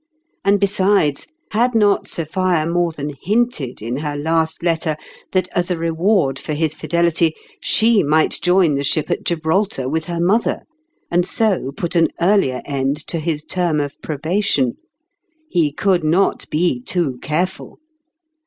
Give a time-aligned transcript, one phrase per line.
[0.43, 4.95] And, be sides, had not Sophia more than hinted in her last letter
[5.31, 10.05] that, as a reward for his fidelity, she might join the ship at Gibraltar with
[10.05, 10.63] her mother,
[11.11, 14.77] and so put an earlier end to his term of probation?
[15.47, 17.77] He could not be too careful.